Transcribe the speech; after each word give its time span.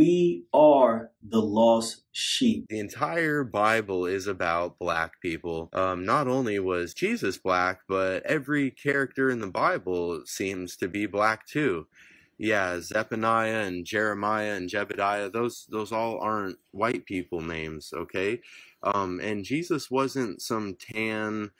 We 0.00 0.44
are 0.54 1.10
the 1.22 1.42
lost 1.42 2.04
sheep. 2.10 2.64
The 2.70 2.78
entire 2.78 3.44
Bible 3.44 4.06
is 4.06 4.26
about 4.26 4.78
black 4.78 5.20
people. 5.20 5.68
Um, 5.74 6.06
not 6.06 6.26
only 6.26 6.58
was 6.58 6.94
Jesus 6.94 7.36
black, 7.36 7.80
but 7.86 8.22
every 8.22 8.70
character 8.70 9.28
in 9.28 9.40
the 9.40 9.46
Bible 9.46 10.22
seems 10.24 10.74
to 10.78 10.88
be 10.88 11.04
black 11.04 11.46
too. 11.46 11.86
Yeah, 12.38 12.80
Zephaniah 12.80 13.66
and 13.66 13.84
Jeremiah 13.84 14.54
and 14.54 14.70
Jebediah, 14.70 15.34
those 15.34 15.66
those 15.68 15.92
all 15.92 16.18
aren't 16.18 16.56
white 16.70 17.04
people 17.04 17.42
names, 17.42 17.92
okay? 17.94 18.40
Um, 18.82 19.20
and 19.22 19.44
Jesus 19.44 19.90
wasn't 19.90 20.40
some 20.40 20.76
tan, 20.80 21.50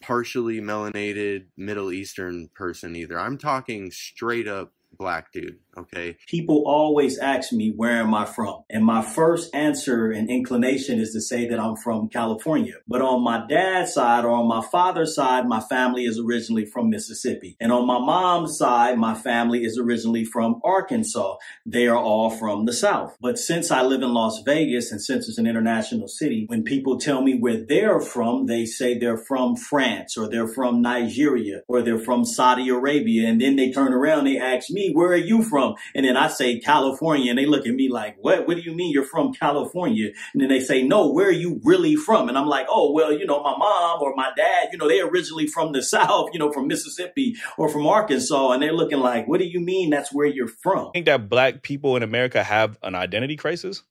partially 0.00 0.62
melanated 0.62 1.48
Middle 1.54 1.92
Eastern 1.92 2.48
person 2.54 2.96
either. 2.96 3.20
I'm 3.20 3.36
talking 3.36 3.90
straight 3.90 4.48
up 4.48 4.72
black 4.96 5.32
dude. 5.32 5.58
Okay. 5.76 6.16
People 6.26 6.64
always 6.66 7.18
ask 7.18 7.52
me, 7.52 7.72
where 7.74 8.00
am 8.02 8.12
I 8.12 8.24
from? 8.24 8.64
And 8.68 8.84
my 8.84 9.02
first 9.02 9.54
answer 9.54 10.10
and 10.10 10.28
inclination 10.28 10.98
is 10.98 11.12
to 11.12 11.20
say 11.20 11.48
that 11.48 11.60
I'm 11.60 11.76
from 11.76 12.08
California. 12.08 12.74
But 12.88 13.02
on 13.02 13.22
my 13.22 13.46
dad's 13.46 13.94
side 13.94 14.24
or 14.24 14.32
on 14.32 14.48
my 14.48 14.62
father's 14.62 15.14
side, 15.14 15.46
my 15.46 15.60
family 15.60 16.04
is 16.04 16.18
originally 16.18 16.66
from 16.66 16.90
Mississippi. 16.90 17.56
And 17.60 17.70
on 17.70 17.86
my 17.86 17.98
mom's 17.98 18.58
side, 18.58 18.98
my 18.98 19.14
family 19.14 19.64
is 19.64 19.78
originally 19.78 20.24
from 20.24 20.60
Arkansas. 20.64 21.36
They 21.64 21.86
are 21.86 21.96
all 21.96 22.30
from 22.30 22.64
the 22.64 22.72
South. 22.72 23.16
But 23.20 23.38
since 23.38 23.70
I 23.70 23.82
live 23.82 24.02
in 24.02 24.12
Las 24.12 24.42
Vegas 24.44 24.90
and 24.90 25.00
since 25.00 25.28
it's 25.28 25.38
an 25.38 25.46
international 25.46 26.08
city, 26.08 26.46
when 26.48 26.64
people 26.64 26.98
tell 26.98 27.22
me 27.22 27.38
where 27.38 27.64
they're 27.64 28.00
from, 28.00 28.46
they 28.46 28.64
say 28.66 28.98
they're 28.98 29.16
from 29.16 29.54
France 29.54 30.16
or 30.16 30.28
they're 30.28 30.48
from 30.48 30.82
Nigeria 30.82 31.62
or 31.68 31.80
they're 31.80 31.98
from 31.98 32.24
Saudi 32.24 32.68
Arabia. 32.70 33.28
And 33.28 33.40
then 33.40 33.54
they 33.54 33.70
turn 33.70 33.92
around, 33.92 34.26
and 34.26 34.26
they 34.26 34.38
ask 34.38 34.68
me, 34.70 34.90
where 34.92 35.12
are 35.12 35.16
you 35.16 35.44
from? 35.44 35.59
From? 35.60 35.74
And 35.94 36.04
then 36.04 36.16
I 36.16 36.28
say 36.28 36.58
California 36.58 37.30
and 37.30 37.38
they 37.38 37.46
look 37.46 37.66
at 37.66 37.74
me 37.74 37.88
like, 37.88 38.16
what? 38.18 38.46
What 38.46 38.56
do 38.56 38.62
you 38.62 38.72
mean 38.72 38.92
you're 38.92 39.04
from 39.04 39.32
California? 39.32 40.10
And 40.32 40.40
then 40.40 40.48
they 40.48 40.60
say, 40.60 40.82
no, 40.82 41.10
where 41.10 41.28
are 41.28 41.32
you 41.32 41.60
really 41.64 41.96
from? 41.96 42.28
And 42.28 42.38
I'm 42.38 42.46
like, 42.46 42.66
oh, 42.68 42.92
well, 42.92 43.12
you 43.12 43.26
know, 43.26 43.42
my 43.42 43.56
mom 43.56 44.02
or 44.02 44.14
my 44.16 44.30
dad, 44.36 44.68
you 44.72 44.78
know, 44.78 44.88
they're 44.88 45.06
originally 45.06 45.46
from 45.46 45.72
the 45.72 45.82
South, 45.90 46.30
you 46.32 46.38
know, 46.38 46.52
from 46.52 46.66
Mississippi 46.66 47.36
or 47.58 47.68
from 47.68 47.86
Arkansas. 47.86 48.52
And 48.52 48.62
they're 48.62 48.72
looking 48.72 49.00
like, 49.00 49.26
what 49.28 49.40
do 49.40 49.46
you 49.46 49.60
mean 49.60 49.90
that's 49.90 50.12
where 50.12 50.26
you're 50.26 50.48
from? 50.48 50.88
I 50.88 50.90
think 50.94 51.06
that 51.06 51.28
black 51.28 51.62
people 51.62 51.96
in 51.96 52.02
America 52.02 52.42
have 52.42 52.78
an 52.82 52.94
identity 52.94 53.36
crisis. 53.36 53.82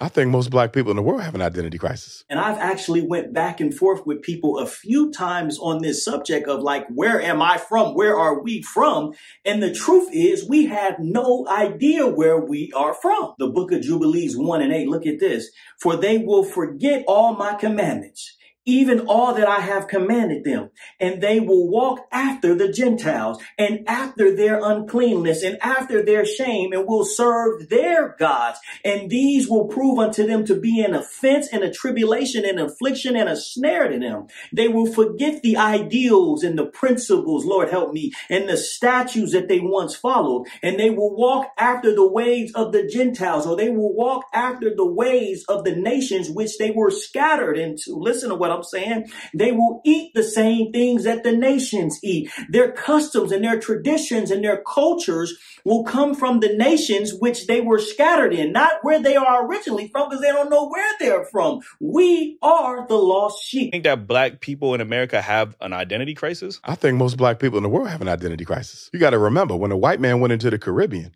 I 0.00 0.08
think 0.08 0.30
most 0.30 0.50
black 0.50 0.72
people 0.72 0.90
in 0.92 0.96
the 0.96 1.02
world 1.02 1.22
have 1.22 1.34
an 1.34 1.42
identity 1.42 1.76
crisis. 1.76 2.24
And 2.30 2.38
I've 2.38 2.58
actually 2.58 3.00
went 3.00 3.32
back 3.32 3.60
and 3.60 3.74
forth 3.74 4.06
with 4.06 4.22
people 4.22 4.58
a 4.58 4.66
few 4.66 5.10
times 5.10 5.58
on 5.58 5.82
this 5.82 6.04
subject 6.04 6.46
of 6.46 6.62
like, 6.62 6.86
where 6.88 7.20
am 7.20 7.42
I 7.42 7.58
from? 7.58 7.94
Where 7.94 8.16
are 8.16 8.40
we 8.40 8.62
from? 8.62 9.14
And 9.44 9.60
the 9.60 9.74
truth 9.74 10.08
is 10.12 10.48
we 10.48 10.66
have 10.66 11.00
no 11.00 11.48
idea 11.48 12.06
where 12.06 12.38
we 12.38 12.70
are 12.76 12.94
from. 12.94 13.34
The 13.38 13.48
book 13.48 13.72
of 13.72 13.82
Jubilees 13.82 14.36
1 14.36 14.62
and 14.62 14.72
8, 14.72 14.88
look 14.88 15.04
at 15.04 15.18
this. 15.18 15.50
For 15.80 15.96
they 15.96 16.18
will 16.18 16.44
forget 16.44 17.04
all 17.08 17.34
my 17.34 17.54
commandments 17.54 18.37
even 18.68 19.00
all 19.06 19.34
that 19.34 19.48
I 19.48 19.60
have 19.60 19.88
commanded 19.88 20.44
them. 20.44 20.70
And 21.00 21.22
they 21.22 21.40
will 21.40 21.68
walk 21.70 22.06
after 22.12 22.54
the 22.54 22.70
Gentiles 22.70 23.42
and 23.56 23.88
after 23.88 24.36
their 24.36 24.60
uncleanness 24.62 25.42
and 25.42 25.56
after 25.62 26.04
their 26.04 26.26
shame 26.26 26.74
and 26.74 26.86
will 26.86 27.06
serve 27.06 27.70
their 27.70 28.14
gods. 28.18 28.58
And 28.84 29.08
these 29.08 29.48
will 29.48 29.68
prove 29.68 29.98
unto 29.98 30.26
them 30.26 30.44
to 30.44 30.54
be 30.54 30.82
an 30.82 30.94
offense 30.94 31.48
and 31.50 31.64
a 31.64 31.72
tribulation 31.72 32.44
and 32.44 32.60
affliction 32.60 33.16
and 33.16 33.28
a 33.28 33.36
snare 33.36 33.88
to 33.88 33.98
them. 33.98 34.26
They 34.52 34.68
will 34.68 34.92
forget 34.92 35.42
the 35.42 35.56
ideals 35.56 36.44
and 36.44 36.58
the 36.58 36.66
principles, 36.66 37.46
Lord 37.46 37.70
help 37.70 37.94
me, 37.94 38.12
and 38.28 38.48
the 38.48 38.58
statues 38.58 39.32
that 39.32 39.48
they 39.48 39.60
once 39.60 39.96
followed. 39.96 40.46
And 40.62 40.78
they 40.78 40.90
will 40.90 41.16
walk 41.16 41.52
after 41.56 41.94
the 41.94 42.06
ways 42.06 42.52
of 42.54 42.72
the 42.72 42.86
Gentiles 42.86 43.46
or 43.46 43.56
they 43.56 43.70
will 43.70 43.94
walk 43.94 44.24
after 44.34 44.74
the 44.74 44.86
ways 44.86 45.46
of 45.48 45.64
the 45.64 45.74
nations 45.74 46.28
which 46.28 46.58
they 46.58 46.70
were 46.70 46.90
scattered 46.90 47.56
into. 47.56 47.96
Listen 47.96 48.28
to 48.28 48.34
what 48.34 48.50
I'm 48.50 48.57
I'm 48.58 48.64
saying? 48.64 49.10
They 49.34 49.52
will 49.52 49.80
eat 49.84 50.12
the 50.14 50.22
same 50.22 50.72
things 50.72 51.04
that 51.04 51.24
the 51.24 51.32
nations 51.32 51.98
eat. 52.02 52.30
Their 52.48 52.72
customs 52.72 53.32
and 53.32 53.44
their 53.44 53.58
traditions 53.58 54.30
and 54.30 54.44
their 54.44 54.62
cultures 54.62 55.38
will 55.64 55.84
come 55.84 56.14
from 56.14 56.40
the 56.40 56.54
nations 56.56 57.12
which 57.18 57.46
they 57.46 57.60
were 57.60 57.78
scattered 57.78 58.32
in, 58.32 58.52
not 58.52 58.72
where 58.82 59.00
they 59.00 59.16
are 59.16 59.46
originally 59.46 59.88
from 59.88 60.08
because 60.08 60.22
they 60.22 60.32
don't 60.32 60.50
know 60.50 60.68
where 60.68 60.92
they're 60.98 61.24
from. 61.26 61.60
We 61.80 62.38
are 62.42 62.86
the 62.86 62.96
lost 62.96 63.44
sheep. 63.44 63.68
I 63.68 63.72
think 63.72 63.84
that 63.84 64.06
black 64.06 64.40
people 64.40 64.74
in 64.74 64.80
America 64.80 65.20
have 65.20 65.56
an 65.60 65.72
identity 65.72 66.14
crisis. 66.14 66.60
I 66.64 66.74
think 66.74 66.96
most 66.96 67.16
black 67.16 67.38
people 67.38 67.56
in 67.56 67.62
the 67.62 67.68
world 67.68 67.88
have 67.88 68.02
an 68.02 68.08
identity 68.08 68.44
crisis. 68.44 68.90
You 68.92 68.98
got 68.98 69.10
to 69.10 69.18
remember 69.18 69.56
when 69.56 69.72
a 69.72 69.76
white 69.76 70.00
man 70.00 70.20
went 70.20 70.32
into 70.32 70.50
the 70.50 70.58
Caribbean, 70.58 71.14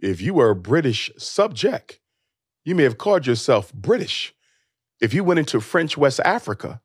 if 0.00 0.20
you 0.20 0.34
were 0.34 0.50
a 0.50 0.56
British 0.56 1.10
subject, 1.16 2.00
you 2.64 2.74
may 2.74 2.82
have 2.82 2.98
called 2.98 3.26
yourself 3.26 3.72
British. 3.72 4.34
If 5.00 5.14
you 5.14 5.24
went 5.24 5.38
into 5.38 5.60
French 5.60 5.96
West 5.96 6.20
Africa, 6.24 6.80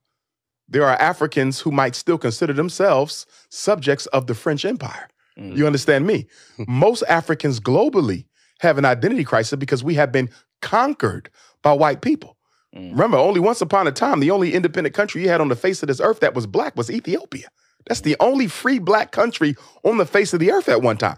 there 0.68 0.86
are 0.86 1.02
Africans 1.02 1.60
who 1.60 1.72
might 1.72 1.96
still 1.96 2.18
consider 2.18 2.54
themselves 2.54 3.26
subjects 3.50 4.06
of 4.08 4.28
the 4.28 4.36
French 4.36 4.66
Empire. 4.66 5.08
Mm. 5.38 5.58
You 5.58 5.66
understand 5.66 6.06
me? 6.06 6.28
Most 6.68 7.04
Africans 7.10 7.60
globally 7.60 8.26
have 8.60 8.78
an 8.78 8.86
identity 8.86 9.24
crisis 9.24 9.58
because 9.58 9.84
we 9.84 9.96
have 9.96 10.12
been 10.12 10.30
conquered 10.62 11.30
by 11.62 11.74
white 11.74 12.02
people. 12.02 12.38
Mm. 12.76 12.92
Remember, 12.92 13.18
only 13.18 13.40
once 13.40 13.62
upon 13.62 13.88
a 13.88 13.92
time, 13.92 14.20
the 14.20 14.32
only 14.32 14.54
independent 14.54 14.96
country 14.96 15.24
you 15.24 15.30
had 15.30 15.42
on 15.42 15.50
the 15.50 15.56
face 15.56 15.82
of 15.84 15.88
this 15.88 16.00
earth 16.00 16.20
that 16.22 16.34
was 16.34 16.48
black 16.48 16.76
was 16.76 16.90
Ethiopia. 16.90 17.50
That's 17.88 18.02
the 18.02 18.16
only 18.20 18.48
free 18.48 18.80
black 18.80 19.12
country 19.12 19.56
on 19.84 19.98
the 19.98 20.06
face 20.06 20.34
of 20.34 20.40
the 20.40 20.52
earth 20.52 20.70
at 20.70 20.82
one 20.82 20.98
time. 20.98 21.18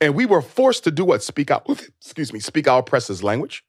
And 0.00 0.14
we 0.14 0.26
were 0.26 0.42
forced 0.42 0.84
to 0.84 0.90
do 0.90 1.04
what? 1.04 1.22
Speak 1.22 1.50
out, 1.50 1.68
excuse 2.00 2.32
me, 2.32 2.40
speak 2.40 2.68
our 2.68 2.80
oppressor's 2.80 3.22
language, 3.22 3.64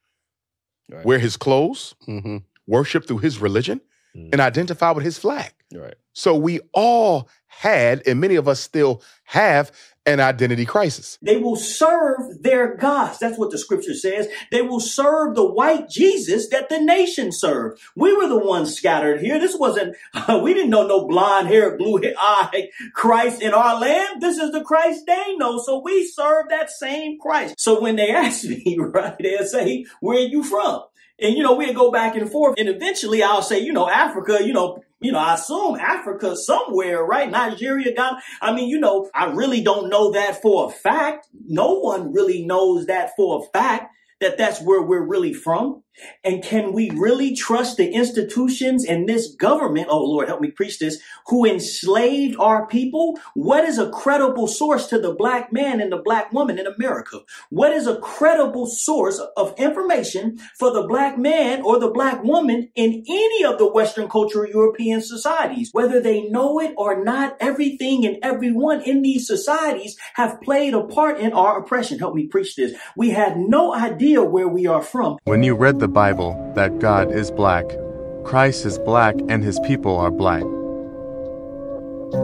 right. 0.90 1.04
wear 1.04 1.18
his 1.18 1.36
clothes, 1.36 1.94
mm-hmm 2.08 2.38
worship 2.68 3.08
through 3.08 3.18
his 3.18 3.40
religion, 3.40 3.80
mm. 4.16 4.28
and 4.30 4.40
identify 4.40 4.92
with 4.92 5.04
his 5.04 5.18
flag. 5.18 5.52
Right. 5.74 5.96
So 6.12 6.36
we 6.36 6.60
all 6.72 7.28
had, 7.46 8.06
and 8.06 8.20
many 8.20 8.36
of 8.36 8.46
us 8.46 8.60
still 8.60 9.02
have, 9.24 9.72
an 10.08 10.20
identity 10.20 10.64
crisis. 10.64 11.18
They 11.20 11.36
will 11.36 11.56
serve 11.56 12.42
their 12.42 12.74
gods. 12.76 13.18
That's 13.18 13.38
what 13.38 13.50
the 13.50 13.58
scripture 13.58 13.92
says. 13.92 14.26
They 14.50 14.62
will 14.62 14.80
serve 14.80 15.34
the 15.34 15.44
white 15.44 15.90
Jesus 15.90 16.48
that 16.48 16.70
the 16.70 16.80
nation 16.80 17.30
served. 17.30 17.80
We 17.94 18.16
were 18.16 18.26
the 18.26 18.38
ones 18.38 18.74
scattered 18.74 19.20
here. 19.20 19.38
This 19.38 19.54
wasn't, 19.54 19.96
uh, 20.14 20.40
we 20.42 20.54
didn't 20.54 20.70
know 20.70 20.86
no 20.86 21.06
blonde 21.06 21.48
hair, 21.48 21.76
blue 21.76 22.00
eye 22.18 22.70
Christ 22.94 23.42
in 23.42 23.52
our 23.52 23.78
land. 23.78 24.22
This 24.22 24.38
is 24.38 24.50
the 24.50 24.64
Christ 24.64 25.04
they 25.06 25.36
know. 25.36 25.58
So 25.58 25.78
we 25.78 26.06
serve 26.06 26.48
that 26.48 26.70
same 26.70 27.18
Christ. 27.18 27.56
So 27.58 27.78
when 27.80 27.96
they 27.96 28.10
ask 28.14 28.44
me, 28.44 28.78
right, 28.78 29.14
they'll 29.20 29.44
say, 29.44 29.84
where 30.00 30.18
are 30.18 30.22
you 30.22 30.42
from? 30.42 30.84
And, 31.20 31.36
you 31.36 31.42
know, 31.42 31.54
we'll 31.56 31.74
go 31.74 31.90
back 31.90 32.14
and 32.16 32.30
forth. 32.30 32.54
And 32.58 32.68
eventually 32.68 33.22
I'll 33.22 33.42
say, 33.42 33.58
you 33.58 33.72
know, 33.72 33.88
Africa, 33.88 34.38
you 34.40 34.52
know, 34.52 34.82
you 35.00 35.12
know, 35.12 35.18
I 35.18 35.34
assume 35.34 35.76
Africa 35.76 36.36
somewhere, 36.36 37.04
right? 37.04 37.30
Nigeria, 37.30 37.94
Ghana. 37.94 38.20
I 38.40 38.52
mean, 38.52 38.68
you 38.68 38.80
know, 38.80 39.08
I 39.14 39.26
really 39.26 39.62
don't 39.62 39.88
know 39.88 40.10
that 40.12 40.42
for 40.42 40.68
a 40.68 40.72
fact. 40.72 41.28
No 41.46 41.74
one 41.74 42.12
really 42.12 42.44
knows 42.44 42.86
that 42.86 43.10
for 43.16 43.42
a 43.42 43.58
fact 43.58 43.94
that 44.20 44.38
that's 44.38 44.60
where 44.60 44.82
we're 44.82 45.06
really 45.06 45.32
from? 45.32 45.82
And 46.24 46.42
can 46.42 46.72
we 46.72 46.90
really 46.90 47.34
trust 47.34 47.76
the 47.76 47.90
institutions 47.90 48.84
and 48.84 49.08
this 49.08 49.34
government, 49.34 49.88
oh 49.90 50.04
Lord, 50.04 50.28
help 50.28 50.40
me 50.40 50.50
preach 50.50 50.78
this, 50.78 51.00
who 51.26 51.44
enslaved 51.44 52.36
our 52.38 52.66
people? 52.66 53.18
What 53.34 53.64
is 53.64 53.78
a 53.78 53.90
credible 53.90 54.46
source 54.46 54.86
to 54.88 54.98
the 54.98 55.14
black 55.14 55.52
man 55.52 55.80
and 55.80 55.90
the 55.90 56.02
black 56.02 56.32
woman 56.32 56.58
in 56.58 56.66
America? 56.66 57.20
What 57.50 57.72
is 57.72 57.86
a 57.86 57.98
credible 57.98 58.66
source 58.66 59.20
of 59.36 59.54
information 59.58 60.38
for 60.58 60.72
the 60.72 60.86
black 60.86 61.18
man 61.18 61.62
or 61.62 61.78
the 61.78 61.90
black 61.90 62.22
woman 62.22 62.70
in 62.74 63.04
any 63.08 63.44
of 63.44 63.58
the 63.58 63.70
Western 63.70 64.08
cultural 64.08 64.48
European 64.48 65.00
societies? 65.00 65.70
Whether 65.72 66.00
they 66.00 66.28
know 66.28 66.60
it 66.60 66.74
or 66.76 67.02
not, 67.02 67.36
everything 67.40 68.06
and 68.06 68.18
everyone 68.22 68.82
in 68.82 69.02
these 69.02 69.26
societies 69.26 69.96
have 70.14 70.40
played 70.42 70.74
a 70.74 70.84
part 70.84 71.18
in 71.18 71.32
our 71.32 71.58
oppression. 71.58 71.98
Help 71.98 72.14
me 72.14 72.26
preach 72.26 72.56
this. 72.56 72.74
We 72.96 73.10
have 73.10 73.36
no 73.36 73.74
idea 73.74 74.07
where 74.16 74.48
we 74.48 74.66
are 74.66 74.82
from. 74.82 75.18
When 75.24 75.42
you 75.42 75.54
read 75.54 75.80
the 75.80 75.88
Bible 75.88 76.52
that 76.54 76.78
God 76.78 77.12
is 77.12 77.30
black, 77.30 77.66
Christ 78.24 78.64
is 78.64 78.78
black, 78.78 79.14
and 79.28 79.44
his 79.44 79.60
people 79.66 79.96
are 79.96 80.10
black. 80.10 80.44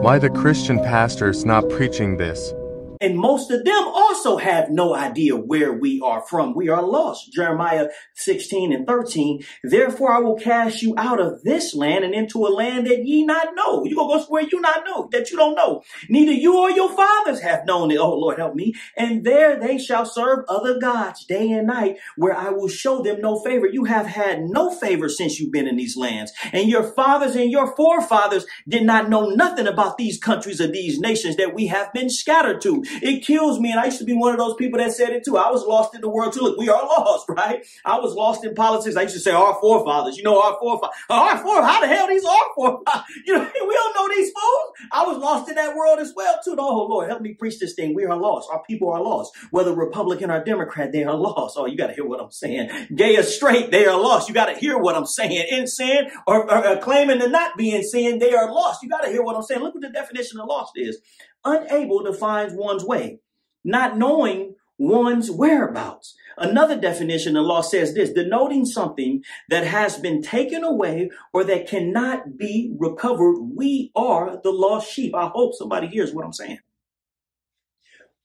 Why 0.01 0.17
the 0.17 0.29
Christian 0.29 0.79
pastors 0.79 1.45
not 1.45 1.69
preaching 1.69 2.17
this? 2.17 2.53
And 3.01 3.17
most 3.17 3.51
of 3.51 3.63
them 3.63 3.83
also 3.87 4.37
have 4.37 4.69
no 4.69 4.95
idea 4.95 5.35
where 5.35 5.73
we 5.73 6.01
are 6.01 6.21
from. 6.21 6.55
We 6.55 6.69
are 6.69 6.83
lost. 6.83 7.31
Jeremiah 7.33 7.89
16 8.15 8.73
and 8.73 8.87
13. 8.87 9.43
Therefore 9.63 10.11
I 10.11 10.19
will 10.19 10.37
cast 10.37 10.81
you 10.81 10.93
out 10.97 11.19
of 11.19 11.43
this 11.43 11.75
land 11.75 12.03
and 12.03 12.13
into 12.13 12.45
a 12.45 12.49
land 12.49 12.87
that 12.87 13.05
ye 13.05 13.25
not 13.25 13.55
know. 13.55 13.83
You 13.83 13.95
gonna 13.95 14.13
go 14.13 14.21
somewhere 14.21 14.43
you 14.51 14.61
not 14.61 14.85
know, 14.85 15.09
that 15.11 15.31
you 15.31 15.37
don't 15.37 15.55
know. 15.55 15.83
Neither 16.09 16.31
you 16.31 16.57
or 16.57 16.71
your 16.71 16.89
fathers 16.95 17.41
have 17.41 17.65
known 17.65 17.91
it. 17.91 17.97
Oh 17.97 18.15
Lord, 18.15 18.37
help 18.37 18.55
me. 18.55 18.73
And 18.97 19.23
there 19.23 19.59
they 19.59 19.77
shall 19.77 20.05
serve 20.05 20.45
other 20.47 20.79
gods 20.79 21.25
day 21.25 21.51
and 21.51 21.67
night, 21.67 21.97
where 22.15 22.35
I 22.35 22.49
will 22.49 22.67
show 22.67 23.01
them 23.01 23.21
no 23.21 23.39
favor. 23.39 23.67
You 23.67 23.85
have 23.85 24.07
had 24.07 24.43
no 24.43 24.71
favor 24.71 25.09
since 25.09 25.39
you've 25.39 25.51
been 25.51 25.67
in 25.67 25.77
these 25.77 25.97
lands. 25.97 26.31
And 26.51 26.69
your 26.69 26.83
fathers 26.83 27.35
and 27.35 27.51
your 27.51 27.75
forefathers 27.75 28.45
did 28.67 28.83
not 28.83 29.09
know 29.09 29.29
nothing 29.29 29.67
about 29.67 29.97
these 29.97 30.17
countries 30.17 30.61
or 30.61 30.67
these 30.67 30.99
nations 30.99 31.35
that 31.37 31.53
we 31.53 31.67
have 31.67 31.91
been 31.93 32.09
scattered 32.09 32.61
to. 32.61 32.84
It 33.01 33.23
kills 33.23 33.59
me. 33.59 33.71
And 33.71 33.79
I 33.79 33.85
used 33.85 33.99
to 33.99 34.05
be 34.05 34.13
one 34.13 34.31
of 34.31 34.39
those 34.39 34.55
people 34.55 34.79
that 34.79 34.93
said 34.93 35.09
it 35.09 35.23
too. 35.25 35.37
I 35.37 35.51
was 35.51 35.63
lost 35.63 35.95
in 35.95 36.01
the 36.01 36.09
world 36.09 36.33
too. 36.33 36.41
Look, 36.41 36.57
we 36.57 36.69
are 36.69 36.83
lost, 36.83 37.25
right? 37.29 37.65
I 37.83 37.99
was 37.99 38.13
lost 38.13 38.45
in 38.45 38.53
politics. 38.55 38.95
I 38.95 39.03
used 39.03 39.15
to 39.15 39.21
say 39.21 39.31
our 39.31 39.55
forefathers. 39.59 40.17
You 40.17 40.23
know, 40.23 40.41
our 40.41 40.57
forefathers. 40.59 40.95
Our 41.09 41.37
forefathers. 41.37 41.69
How 41.69 41.81
the 41.81 41.87
hell 41.87 42.07
these 42.07 42.25
are 42.25 42.39
forefathers? 42.55 43.03
You 43.25 43.33
know, 43.33 43.41
we 43.67 43.73
don't 43.73 43.95
know 43.95 44.15
these 44.15 44.31
fools. 44.31 44.71
I 44.91 45.05
was 45.05 45.17
lost 45.17 45.49
in 45.49 45.55
that 45.55 45.75
world 45.75 45.99
as 45.99 46.13
well 46.15 46.39
too. 46.43 46.55
Oh 46.57 46.83
Lord, 46.83 47.09
help 47.09 47.21
me 47.21 47.33
preach 47.33 47.59
this 47.59 47.73
thing. 47.73 47.95
We 47.95 48.05
are 48.05 48.15
lost. 48.15 48.49
Our 48.51 48.63
people 48.63 48.91
are 48.91 49.01
lost. 49.01 49.33
Whether 49.51 49.73
Republican 49.73 50.31
or 50.31 50.43
Democrat, 50.43 50.91
they 50.91 51.03
are 51.03 51.15
lost. 51.15 51.55
Oh, 51.57 51.65
you 51.65 51.77
got 51.77 51.87
to 51.87 51.93
hear 51.93 52.05
what 52.05 52.21
I'm 52.21 52.31
saying. 52.31 52.69
Gay 52.95 53.17
or 53.17 53.23
straight, 53.23 53.71
they 53.71 53.85
are 53.85 53.99
lost. 53.99 54.27
You 54.27 54.33
got 54.33 54.47
to 54.47 54.55
hear 54.55 54.77
what 54.77 54.95
I'm 54.95 55.05
saying. 55.05 55.47
In 55.49 55.67
sin 55.67 56.09
or, 56.27 56.49
or, 56.49 56.67
or 56.67 56.77
claiming 56.77 57.19
to 57.19 57.29
not 57.29 57.57
be 57.57 57.73
in 57.73 57.83
sin, 57.83 58.19
they 58.19 58.33
are 58.33 58.51
lost. 58.51 58.83
You 58.83 58.89
got 58.89 59.01
to 59.03 59.09
hear 59.09 59.23
what 59.23 59.35
I'm 59.35 59.43
saying. 59.43 59.61
Look 59.61 59.75
what 59.75 59.81
the 59.81 59.89
definition 59.89 60.39
of 60.39 60.47
lost 60.47 60.73
is. 60.75 60.99
Unable 61.45 62.03
to 62.03 62.13
find 62.13 62.57
one's 62.57 62.83
way. 62.83 63.19
Not 63.63 63.97
knowing 63.97 64.55
one's 64.77 65.31
whereabouts. 65.31 66.15
Another 66.37 66.79
definition 66.79 67.37
of 67.37 67.45
law 67.45 67.61
says 67.61 67.93
this, 67.93 68.11
denoting 68.11 68.65
something 68.65 69.23
that 69.49 69.65
has 69.65 69.97
been 69.97 70.21
taken 70.21 70.63
away 70.63 71.09
or 71.33 71.43
that 71.45 71.67
cannot 71.67 72.37
be 72.37 72.73
recovered. 72.77 73.39
We 73.55 73.91
are 73.95 74.39
the 74.43 74.51
lost 74.51 74.91
sheep. 74.91 75.15
I 75.15 75.27
hope 75.33 75.53
somebody 75.53 75.87
hears 75.87 76.13
what 76.13 76.25
I'm 76.25 76.33
saying. 76.33 76.59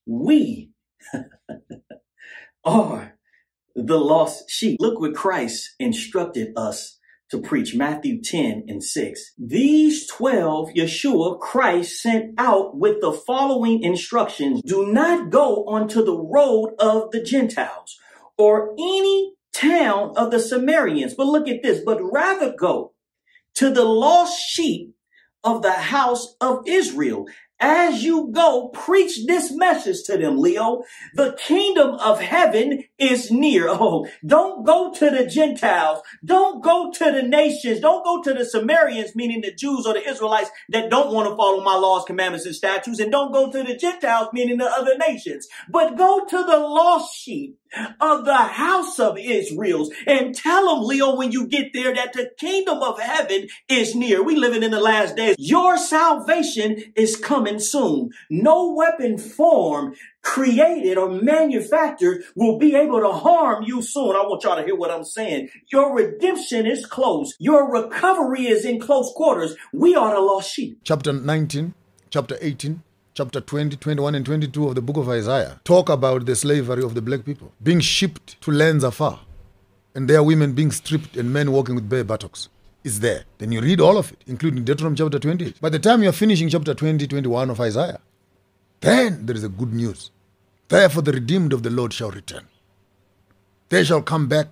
We 0.07 0.71
are 2.65 3.17
the 3.77 3.99
lost 3.99 4.51
sheep. 4.51 4.79
Look 4.81 5.01
what 5.01 5.15
Christ 5.15 5.75
instructed 5.79 6.53
us 6.57 6.99
to 7.31 7.41
preach 7.41 7.75
Matthew 7.75 8.21
10 8.21 8.65
and 8.69 8.82
6. 8.82 9.32
These 9.38 10.06
12 10.09 10.71
Yahshua 10.71 11.38
Christ 11.38 12.03
sent 12.03 12.35
out 12.38 12.77
with 12.77 13.00
the 13.00 13.12
following 13.12 13.82
instructions. 13.82 14.62
Do 14.62 14.87
not 14.87 15.31
go 15.31 15.65
onto 15.67 16.05
the 16.05 16.19
road 16.19 16.75
of 16.79 17.11
the 17.12 17.23
Gentiles 17.23 17.99
or 18.37 18.73
any 18.73 19.35
town 19.53 20.12
of 20.17 20.31
the 20.31 20.41
Samaritans. 20.41 21.15
But 21.15 21.27
look 21.27 21.49
at 21.49 21.62
this, 21.62 21.82
but 21.85 22.00
rather 22.03 22.55
go 22.59 22.94
to 23.55 23.71
the 23.71 23.85
lost 23.85 24.41
sheep 24.41 24.94
of 25.44 25.62
the 25.62 25.73
house 25.73 26.35
of 26.41 26.62
Israel. 26.67 27.26
As 27.61 28.03
you 28.03 28.31
go, 28.33 28.69
preach 28.69 29.27
this 29.27 29.53
message 29.55 30.05
to 30.05 30.17
them, 30.17 30.39
Leo. 30.39 30.83
The 31.15 31.37
kingdom 31.39 31.97
of 31.97 32.21
heaven 32.21 32.85
is 32.99 33.31
near. 33.31 33.69
Oh, 33.83 34.07
don't 34.27 34.67
go 34.67 34.93
to 34.93 35.11
the 35.11 35.27
Gentiles. 35.27 36.03
Don't 36.25 36.62
go 36.62 36.91
to 36.93 37.12
the 37.12 37.23
nations. 37.23 37.81
Don't 37.81 38.05
go 38.05 38.23
to 38.23 38.35
the 38.35 38.45
Samaritans, 38.45 39.17
meaning 39.17 39.41
the 39.41 39.55
Jews 39.55 39.87
or 39.87 39.95
the 39.95 40.07
Israelites 40.07 40.51
that 40.69 40.91
don't 40.91 41.12
want 41.12 41.29
to 41.29 41.37
follow 41.37 41.62
my 41.62 41.77
laws, 41.77 42.05
commandments, 42.05 42.47
and 42.47 42.55
statutes. 42.55 42.99
And 42.99 43.11
don't 43.11 43.33
go 43.33 43.51
to 43.51 43.62
the 43.62 43.77
Gentiles, 43.77 44.29
meaning 44.33 44.59
the 44.59 44.67
other 44.67 44.97
nations. 44.99 45.49
But 45.69 45.97
go 45.97 46.25
to 46.27 46.37
the 46.45 46.59
lost 46.59 47.17
sheep 47.17 47.60
of 48.01 48.25
the 48.25 48.37
house 48.37 48.99
of 48.99 49.19
Israel's 49.19 49.91
and 50.07 50.35
tell 50.35 50.75
them, 50.75 50.85
Leo, 50.85 51.17
when 51.17 51.33
you 51.33 51.47
get 51.47 51.73
there 51.73 51.95
that 51.95 52.13
the 52.13 52.31
kingdom 52.39 52.83
of 52.83 53.01
heaven 53.01 53.49
is 53.69 53.95
near. 53.95 54.23
We 54.23 54.37
living 54.37 54.63
in 54.63 54.71
the 54.71 54.81
last 54.81 55.17
days. 55.17 55.37
Your 55.39 55.79
salvation 55.79 56.93
is 56.97 57.17
coming 57.17 57.59
soon. 57.59 58.11
No 58.29 58.73
weapon 58.73 59.19
formed, 59.19 59.97
created 60.23 60.99
or 60.99 61.11
manufactured 61.11 62.23
will 62.35 62.59
be 62.59 62.75
able 62.75 63.01
to 63.01 63.13
harm 63.13 63.65
you 63.65 63.83
soon. 63.83 64.17
I 64.17 64.23
want 64.23 64.45
y'all 64.45 64.57
to 64.57 64.65
hear 64.65 64.77
what 64.77 64.91
I'm 64.91 65.05
saying. 65.05 65.49
Your 65.73 65.95
redemption 65.95 66.67
is 66.67 66.87
close. 66.87 67.35
Your 67.39 67.71
recovery 67.71 68.47
is 68.47 68.65
in 68.65 68.81
close 68.81 69.13
quarters. 69.15 69.55
We 69.73 69.95
are 69.95 70.15
the 70.15 70.21
lost 70.21 70.53
sheep. 70.53 70.81
Chapter 70.85 71.13
19, 71.13 71.75
chapter 72.11 72.37
18, 72.41 72.83
chapter 73.21 73.43
20, 73.43 73.77
21, 73.77 74.15
and 74.15 74.25
22 74.25 74.69
of 74.69 74.75
the 74.75 74.81
book 74.81 74.97
of 74.97 75.07
Isaiah 75.11 75.61
talk 75.65 75.91
about 75.91 76.25
the 76.25 76.35
slavery 76.35 76.83
of 76.83 76.95
the 76.95 77.03
black 77.03 77.23
people 77.23 77.53
being 77.63 77.81
shipped 77.81 78.41
to 78.41 78.51
lands 78.51 78.83
afar, 78.83 79.21
and 79.95 80.09
their 80.09 80.23
women 80.23 80.55
being 80.55 80.71
stripped 80.71 81.19
and 81.19 81.31
men 81.31 81.53
walking 81.53 81.75
with 81.75 81.87
bare 81.87 82.03
buttocks. 82.03 82.49
Is 82.83 83.01
there. 83.01 83.25
Then 83.37 83.53
you 83.53 83.61
read 83.61 83.79
all 83.79 83.99
of 83.99 84.11
it, 84.11 84.23
including 84.27 84.65
Deuteronomy 84.65 84.97
chapter 84.97 85.19
20. 85.19 85.57
By 85.61 85.69
the 85.69 85.79
time 85.79 86.03
you're 86.03 86.13
finishing 86.13 86.49
chapter 86.49 86.73
20, 86.73 87.07
21 87.07 87.51
of 87.51 87.61
Isaiah, 87.61 88.01
then 88.81 89.27
there 89.27 89.37
is 89.37 89.45
a 89.45 89.51
good 89.51 89.75
news. 89.75 90.11
Therefore, 90.69 91.03
the 91.03 91.13
redeemed 91.13 91.53
of 91.53 91.63
the 91.63 91.69
Lord 91.69 91.93
shall 91.93 92.11
return. 92.11 92.47
They 93.69 93.85
shall 93.85 94.01
come 94.01 94.29
back. 94.29 94.47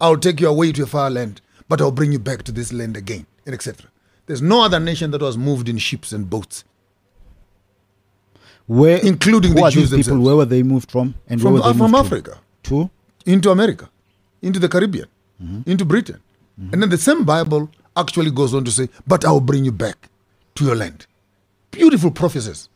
I'll 0.00 0.16
take 0.16 0.40
you 0.40 0.46
away 0.46 0.70
to 0.70 0.84
a 0.84 0.86
far 0.86 1.10
land, 1.10 1.40
but 1.68 1.80
I'll 1.80 1.90
bring 1.90 2.12
you 2.12 2.20
back 2.20 2.44
to 2.44 2.52
this 2.52 2.72
land 2.72 2.96
again, 2.96 3.26
and 3.44 3.52
etc. 3.52 3.90
There's 4.26 4.40
no 4.40 4.62
other 4.62 4.78
nation 4.78 5.10
that 5.10 5.22
was 5.22 5.36
moved 5.36 5.68
in 5.68 5.78
ships 5.78 6.12
and 6.12 6.30
boats 6.30 6.62
Where, 8.66 8.98
including 8.98 9.54
the 9.54 9.70
Jews 9.70 9.90
these 9.90 10.06
people? 10.06 10.20
Where 10.20 10.36
were 10.36 10.44
they 10.44 10.62
moved 10.62 10.90
from? 10.90 11.14
And 11.28 11.40
from, 11.40 11.52
where 11.52 11.62
were 11.62 11.68
uh, 11.68 11.72
they 11.72 11.78
from 11.78 11.90
moved? 11.92 12.06
Africa 12.06 12.38
To? 12.64 12.90
into 13.26 13.50
America, 13.50 13.88
into 14.40 14.58
the 14.58 14.68
Caribbean, 14.68 15.06
into 15.66 15.84
Britain. 15.84 16.20
And 16.72 16.82
then 16.82 16.90
the 16.90 16.98
same 16.98 17.24
Bible 17.24 17.70
actually 17.96 18.30
goes 18.30 18.54
on 18.54 18.64
to 18.64 18.70
say, 18.70 18.88
But 19.06 19.24
I 19.24 19.30
will 19.32 19.40
bring 19.40 19.64
you 19.64 19.72
back 19.72 20.08
to 20.56 20.64
your 20.64 20.76
land. 20.76 21.06
Beautiful 21.70 22.10
prophecies. 22.10 22.68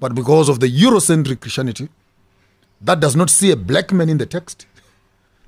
But 0.00 0.14
because 0.14 0.48
of 0.48 0.60
the 0.60 0.68
Eurocentric 0.68 1.40
Christianity, 1.40 1.88
that 2.80 3.00
does 3.00 3.16
not 3.16 3.30
see 3.30 3.50
a 3.50 3.56
black 3.56 3.92
man 3.92 4.08
in 4.08 4.18
the 4.18 4.26
text. 4.26 4.66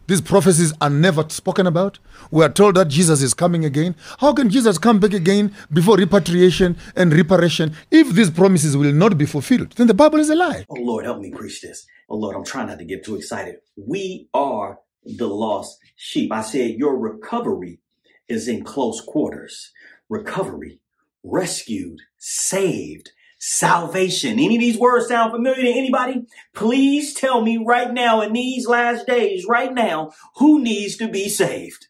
These 0.07 0.21
prophecies 0.21 0.73
are 0.81 0.91
never 0.91 1.29
spoken 1.29 1.67
about. 1.67 1.99
We 2.31 2.45
are 2.45 2.49
told 2.49 2.77
that 2.77 2.89
Jesus 2.89 3.23
is 3.23 3.35
coming 3.35 3.65
again. 3.65 3.97
How 4.19 4.33
can 4.33 4.51
Jesus 4.51 4.79
come 4.79 5.01
back 5.01 5.13
again 5.13 5.53
before 5.73 5.97
repatriation 5.97 6.77
and 6.95 7.13
reparation 7.13 7.75
if 7.91 8.11
these 8.11 8.31
promises 8.31 8.77
will 8.77 8.93
not 8.93 9.19
be 9.19 9.27
fulfilled? 9.27 9.73
Then 9.73 9.89
the 9.89 9.95
Bible 9.95 10.21
is 10.21 10.31
a 10.31 10.37
lie. 10.37 10.65
Oh 10.69 10.75
Lord, 10.81 11.05
help 11.05 11.21
me 11.21 11.31
preach 11.33 11.61
this. 11.61 11.87
Oh 12.09 12.17
Lord, 12.17 12.37
I'm 12.37 12.45
trying 12.45 12.69
not 12.69 12.79
to 12.79 12.85
get 12.85 13.05
too 13.05 13.17
excited. 13.17 13.57
We 13.77 14.29
are 14.33 14.79
the 15.05 15.27
lost 15.27 15.79
sheep. 15.97 16.31
I 16.33 16.43
said 16.43 16.77
your 16.77 16.97
recovery 16.97 17.81
is 18.29 18.49
in 18.49 18.65
close 18.65 19.01
quarters. 19.01 19.73
Recovery, 20.09 20.81
rescued, 21.25 21.99
saved, 22.19 23.11
salvation. 23.39 24.33
Any 24.33 24.57
of 24.57 24.61
these 24.61 24.79
words 24.79 25.09
sound 25.09 25.33
familiar 25.33 25.63
to 25.63 25.79
anybody? 25.79 26.23
Please 26.55 27.15
tell 27.15 27.43
me 27.43 27.59
right 27.65 27.93
now 27.93 28.21
in 28.23 28.33
these 28.33 28.67
last 28.67 29.07
days, 29.07 29.47
right 29.49 29.73
now, 29.73 30.13
who 30.37 30.63
needs 30.63 30.97
to 30.97 31.09
be 31.09 31.29
saved? 31.29 31.87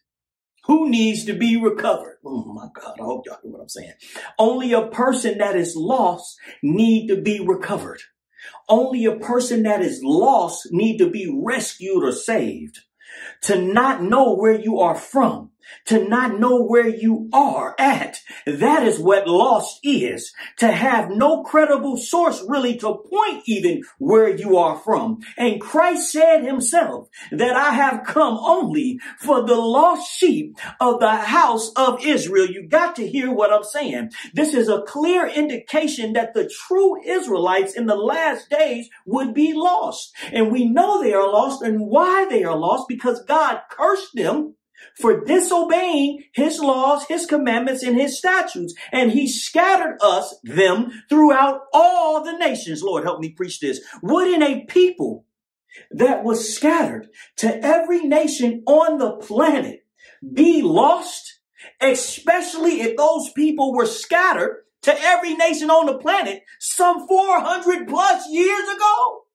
Who 0.65 0.89
needs 0.89 1.23
to 1.25 1.33
be 1.33 1.55
recovered? 1.55 2.17
Oh 2.25 2.53
my 2.53 2.67
God, 2.73 2.97
I 2.99 3.03
hope 3.03 3.25
y'all 3.25 3.37
hear 3.41 3.51
what 3.51 3.61
I'm 3.61 3.69
saying. 3.69 3.93
Only 4.37 4.73
a 4.73 4.87
person 4.87 5.37
that 5.37 5.55
is 5.55 5.75
lost 5.77 6.37
need 6.61 7.07
to 7.07 7.21
be 7.21 7.39
recovered. 7.39 8.01
Only 8.67 9.05
a 9.05 9.15
person 9.15 9.63
that 9.63 9.81
is 9.81 10.01
lost 10.03 10.67
need 10.71 10.97
to 10.97 11.09
be 11.09 11.33
rescued 11.43 12.03
or 12.03 12.11
saved. 12.11 12.79
To 13.43 13.61
not 13.61 14.03
know 14.03 14.35
where 14.35 14.59
you 14.59 14.79
are 14.79 14.95
from, 14.95 15.51
to 15.85 16.07
not 16.07 16.39
know 16.39 16.63
where 16.63 16.87
you 16.87 17.29
are 17.33 17.75
at. 17.79 18.21
That 18.45 18.83
is 18.83 18.99
what 18.99 19.27
lost 19.27 19.79
is. 19.83 20.33
To 20.59 20.71
have 20.71 21.09
no 21.09 21.43
credible 21.43 21.97
source 21.97 22.43
really 22.47 22.77
to 22.77 23.03
point 23.09 23.43
even 23.45 23.83
where 23.97 24.29
you 24.29 24.57
are 24.57 24.77
from. 24.77 25.19
And 25.37 25.61
Christ 25.61 26.11
said 26.11 26.43
himself 26.43 27.09
that 27.31 27.55
I 27.55 27.71
have 27.71 28.05
come 28.05 28.37
only 28.37 28.99
for 29.19 29.45
the 29.45 29.55
lost 29.55 30.11
sheep 30.11 30.57
of 30.79 30.99
the 30.99 31.15
house 31.15 31.71
of 31.75 32.05
Israel. 32.05 32.47
You 32.47 32.67
got 32.67 32.95
to 32.97 33.07
hear 33.07 33.31
what 33.31 33.53
I'm 33.53 33.63
saying. 33.63 34.11
This 34.33 34.53
is 34.53 34.69
a 34.69 34.81
clear 34.81 35.27
indication 35.27 36.13
that 36.13 36.33
the 36.33 36.49
true 36.49 37.01
Israelites 37.03 37.73
in 37.73 37.85
the 37.85 37.95
last 37.95 38.49
days 38.49 38.89
would 39.05 39.33
be 39.33 39.53
lost. 39.53 40.13
And 40.31 40.51
we 40.51 40.65
know 40.65 41.01
they 41.01 41.13
are 41.13 41.31
lost 41.31 41.61
and 41.61 41.81
why 41.81 42.25
they 42.29 42.43
are 42.43 42.57
lost 42.57 42.87
because 42.87 43.23
God 43.23 43.61
cursed 43.69 44.15
them 44.15 44.55
for 44.99 45.23
disobeying 45.23 46.23
his 46.33 46.59
laws, 46.59 47.05
his 47.07 47.25
commandments, 47.25 47.83
and 47.83 47.95
his 47.95 48.17
statutes. 48.17 48.73
And 48.91 49.11
he 49.11 49.27
scattered 49.27 49.97
us, 50.01 50.35
them, 50.43 51.03
throughout 51.09 51.61
all 51.73 52.23
the 52.23 52.37
nations. 52.37 52.81
Lord, 52.81 53.03
help 53.03 53.19
me 53.19 53.29
preach 53.29 53.59
this. 53.59 53.81
Wouldn't 54.01 54.43
a 54.43 54.65
people 54.65 55.25
that 55.91 56.23
was 56.23 56.53
scattered 56.53 57.07
to 57.37 57.63
every 57.63 58.01
nation 58.01 58.63
on 58.65 58.97
the 58.97 59.11
planet 59.17 59.85
be 60.33 60.61
lost? 60.61 61.35
Especially 61.81 62.81
if 62.81 62.97
those 62.97 63.31
people 63.31 63.73
were 63.73 63.85
scattered 63.85 64.63
to 64.83 64.99
every 65.01 65.35
nation 65.35 65.69
on 65.69 65.85
the 65.85 65.97
planet 65.97 66.43
some 66.59 67.07
400 67.07 67.87
plus 67.87 68.27
years 68.29 68.67
ago? 68.75 69.26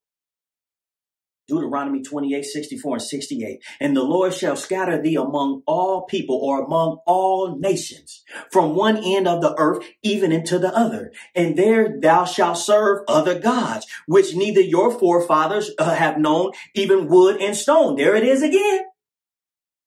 Deuteronomy 1.47 2.01
28, 2.01 2.43
64 2.43 2.95
and 2.95 3.01
68. 3.01 3.63
And 3.79 3.95
the 3.95 4.03
Lord 4.03 4.33
shall 4.33 4.55
scatter 4.55 5.01
thee 5.01 5.15
among 5.15 5.63
all 5.65 6.03
people 6.05 6.37
or 6.37 6.63
among 6.63 6.99
all 7.05 7.57
nations 7.57 8.23
from 8.51 8.75
one 8.75 8.97
end 8.97 9.27
of 9.27 9.41
the 9.41 9.53
earth 9.57 9.85
even 10.01 10.31
into 10.31 10.57
the 10.57 10.75
other. 10.75 11.11
And 11.35 11.57
there 11.57 11.99
thou 11.99 12.25
shalt 12.25 12.57
serve 12.57 13.03
other 13.07 13.39
gods, 13.39 13.85
which 14.07 14.35
neither 14.35 14.61
your 14.61 14.97
forefathers 14.97 15.71
uh, 15.77 15.95
have 15.95 16.17
known, 16.17 16.51
even 16.73 17.07
wood 17.07 17.41
and 17.41 17.55
stone. 17.55 17.95
There 17.95 18.15
it 18.15 18.23
is 18.23 18.41
again. 18.41 18.85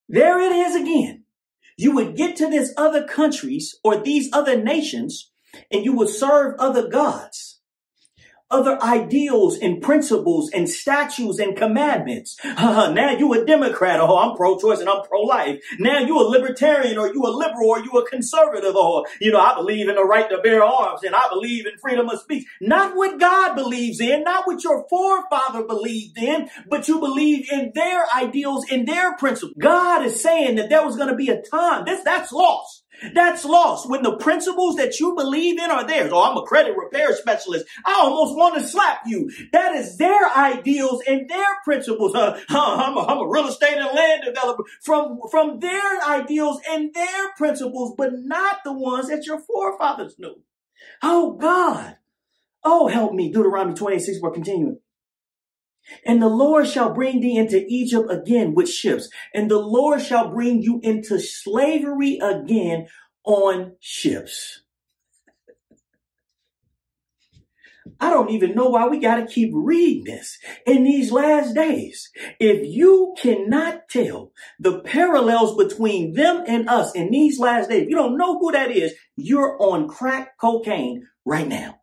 There 0.09 0.41
it 0.41 0.53
is 0.53 0.77
again. 0.77 1.25
You 1.77 1.95
would 1.95 2.17
get 2.17 2.37
to 2.37 2.49
these 2.49 2.73
other 2.77 3.07
countries 3.07 3.79
or 3.83 3.97
these 3.97 4.31
other 4.33 4.63
nations 4.63 5.31
and 5.71 5.85
you 5.85 5.95
would 5.95 6.09
serve 6.09 6.55
other 6.59 6.89
gods. 6.89 7.56
Other 8.50 8.81
ideals 8.83 9.59
and 9.59 9.83
principles 9.83 10.50
and 10.53 10.69
statutes 10.69 11.38
and 11.38 11.57
commandments. 11.57 12.37
now 12.45 13.17
you 13.19 13.33
a 13.35 13.45
Democrat, 13.45 14.00
oh, 14.00 14.19
I'm 14.19 14.37
pro-choice 14.37 14.81
and 14.81 14.88
I'm 14.88 15.03
pro-life. 15.03 15.61
Now 15.79 15.99
you 15.99 16.19
a 16.21 16.26
libertarian 16.29 16.99
or 16.99 17.12
you 17.12 17.23
a 17.25 17.31
liberal 17.31 17.71
or 17.71 17.81
you 17.81 17.91
a 17.93 18.09
conservative 18.09 18.76
or, 18.76 19.05
you 19.21 19.33
know, 19.33 19.41
I 19.41 19.55
believe 19.55 19.88
in 19.88 19.97
the 19.97 20.05
right 20.05 20.29
to 20.31 20.38
bear 20.38 20.62
arms 20.62 21.03
and 21.03 21.15
I 21.15 21.29
believe 21.29 21.67
in 21.67 21.79
freedom 21.79 22.09
of 22.09 22.21
speech. 22.21 22.47
Not 22.61 22.97
what 22.97 23.19
God 23.19 23.55
believes 23.55 24.00
in, 24.00 24.23
not 24.23 24.47
what 24.47 24.62
your 24.62 24.87
forefather 24.88 25.65
believed 25.65 26.19
in, 26.19 26.49
but 26.69 26.88
you 26.88 27.00
believe 27.00 27.50
in 27.50 27.73
their 27.75 28.05
ideals, 28.15 28.65
and 28.71 28.87
their 28.87 29.17
principles. 29.17 29.55
God 29.59 30.05
is 30.05 30.23
saying 30.23 30.57
that 30.57 30.69
there 30.69 30.85
was 30.85 30.97
going 30.97 31.09
to 31.09 31.17
be 31.17 31.29
a 31.29 31.43
time, 31.43 31.85
this, 31.85 32.03
that's 32.05 32.33
lost. 32.33 32.85
That's 33.15 33.45
lost 33.45 33.88
when 33.88 34.03
the 34.03 34.17
principles 34.17 34.76
that 34.76 34.99
you 35.00 35.15
believe 35.15 35.59
in 35.59 35.71
are 35.71 35.87
theirs. 35.87 36.11
Oh, 36.12 36.23
I'm 36.23 36.37
a 36.37 36.43
credit 36.43 36.76
repair 36.76 37.15
specialist. 37.15 37.67
I 37.85 37.95
almost 37.95 38.37
want 38.37 38.57
to 38.57 38.67
slap 38.67 39.03
you. 39.07 39.31
That 39.53 39.75
is 39.75 39.97
their 39.99 40.31
ideals 40.37 41.03
and 41.07 41.29
their 41.29 41.61
principles. 41.65 42.15
Uh, 42.15 42.41
I'm, 42.49 42.97
a, 42.97 43.00
I'm 43.00 43.19
a 43.19 43.29
real 43.29 43.49
estate 43.49 43.76
and 43.76 43.95
land 43.95 44.23
developer 44.25 44.65
from, 44.83 45.19
from 45.31 45.61
their 45.61 46.03
ideals 46.07 46.61
and 46.69 46.93
their 46.95 47.33
principles, 47.37 47.95
but 47.97 48.12
not 48.15 48.59
the 48.65 48.73
ones 48.73 49.09
that 49.09 49.26
your 49.26 49.41
forefathers 49.41 50.17
knew. 50.19 50.41
Oh 51.03 51.33
God. 51.35 51.97
Oh, 52.65 52.88
help 52.88 53.12
me. 53.12 53.31
Deuteronomy 53.31 53.75
26, 53.75 54.19
we're 54.21 54.31
continuing. 54.33 54.79
And 56.05 56.21
the 56.21 56.29
Lord 56.29 56.67
shall 56.67 56.93
bring 56.93 57.21
thee 57.21 57.37
into 57.37 57.65
Egypt 57.69 58.11
again 58.11 58.55
with 58.55 58.69
ships, 58.71 59.09
and 59.35 59.50
the 59.50 59.59
Lord 59.59 60.03
shall 60.03 60.31
bring 60.31 60.62
you 60.62 60.81
into 60.83 61.19
slavery 61.19 62.19
again 62.23 62.88
on 63.25 63.76
ships. 63.81 64.62
I 68.00 68.11
don't 68.11 68.31
even 68.31 68.55
know 68.55 68.69
why 68.69 68.88
we 68.88 68.99
got 68.99 69.17
to 69.17 69.26
keep 69.26 69.50
reading 69.55 70.05
this 70.05 70.38
in 70.67 70.85
these 70.85 71.12
last 71.12 71.55
days. 71.55 72.11
If 72.38 72.67
you 72.67 73.15
cannot 73.19 73.88
tell 73.88 74.33
the 74.59 74.81
parallels 74.81 75.57
between 75.57 76.15
them 76.15 76.45
and 76.47 76.69
us 76.69 76.95
in 76.95 77.11
these 77.11 77.38
last 77.38 77.71
days, 77.71 77.88
you 77.88 77.97
don't 77.97 78.19
know 78.19 78.38
who 78.38 78.53
that 78.53 78.71
is, 78.71 78.95
you're 79.17 79.57
on 79.61 79.88
crack 79.88 80.38
cocaine 80.38 81.07
right 81.25 81.47
now. 81.47 81.81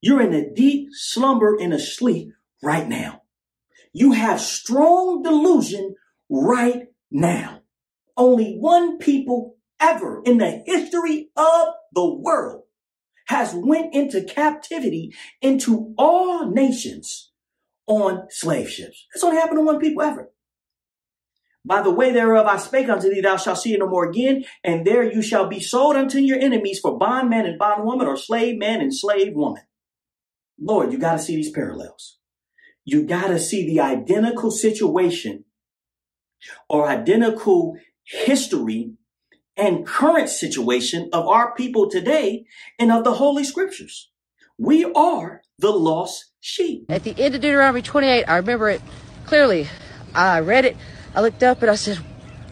You're 0.00 0.22
in 0.22 0.34
a 0.34 0.52
deep 0.52 0.90
slumber 0.92 1.56
and 1.60 1.72
a 1.72 1.78
sleep 1.78 2.32
right 2.62 2.88
now. 2.88 3.22
You 3.92 4.12
have 4.12 4.40
strong 4.40 5.22
delusion 5.22 5.94
right 6.28 6.86
now. 7.10 7.62
Only 8.16 8.56
one 8.58 8.98
people 8.98 9.56
ever 9.80 10.22
in 10.24 10.38
the 10.38 10.62
history 10.66 11.30
of 11.36 11.68
the 11.92 12.14
world 12.14 12.64
has 13.28 13.54
went 13.54 13.94
into 13.94 14.24
captivity 14.24 15.14
into 15.40 15.94
all 15.98 16.50
nations 16.50 17.30
on 17.86 18.26
slave 18.30 18.70
ships. 18.70 19.06
That's 19.12 19.24
only 19.24 19.36
happened 19.36 19.58
to 19.58 19.64
one 19.64 19.78
people 19.78 20.02
ever. 20.02 20.30
By 21.64 21.82
the 21.82 21.90
way 21.90 22.12
thereof 22.12 22.46
I 22.46 22.56
spake 22.56 22.88
unto 22.88 23.10
thee, 23.10 23.20
thou 23.20 23.36
shalt 23.36 23.58
see 23.58 23.74
it 23.74 23.80
no 23.80 23.88
more 23.88 24.08
again, 24.08 24.44
and 24.64 24.86
there 24.86 25.02
you 25.02 25.20
shall 25.20 25.48
be 25.48 25.60
sold 25.60 25.96
unto 25.96 26.18
your 26.18 26.38
enemies 26.38 26.80
for 26.80 26.98
bondman 26.98 27.44
and 27.44 27.58
bondwoman, 27.58 28.06
or 28.06 28.16
slave 28.16 28.58
man 28.58 28.80
and 28.80 28.94
slave 28.94 29.34
woman. 29.34 29.62
Lord, 30.58 30.92
you 30.92 30.98
got 30.98 31.12
to 31.12 31.18
see 31.18 31.36
these 31.36 31.50
parallels 31.50 32.17
you 32.88 33.02
got 33.02 33.26
to 33.28 33.38
see 33.38 33.66
the 33.66 33.80
identical 33.80 34.50
situation 34.50 35.44
or 36.70 36.88
identical 36.88 37.76
history 38.02 38.92
and 39.58 39.86
current 39.86 40.30
situation 40.30 41.10
of 41.12 41.26
our 41.26 41.54
people 41.54 41.90
today 41.90 42.46
and 42.78 42.90
of 42.90 43.04
the 43.04 43.12
Holy 43.12 43.44
Scriptures. 43.44 44.10
We 44.56 44.86
are 44.86 45.42
the 45.58 45.70
lost 45.70 46.32
sheep. 46.40 46.86
At 46.88 47.04
the 47.04 47.14
end 47.18 47.34
of 47.34 47.42
Deuteronomy 47.42 47.82
28, 47.82 48.24
I 48.24 48.36
remember 48.36 48.70
it 48.70 48.80
clearly. 49.26 49.68
I 50.14 50.40
read 50.40 50.64
it, 50.64 50.74
I 51.14 51.20
looked 51.20 51.42
up, 51.42 51.60
and 51.60 51.70
I 51.70 51.74
said, 51.74 51.98